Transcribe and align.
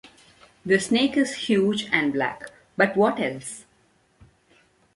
The 0.65 0.79
snake 0.79 1.15
is 1.15 1.35
huge 1.45 1.87
and 1.91 2.11
black, 2.11 2.49
but 2.75 2.97
what 2.97 3.19
else? 3.19 3.65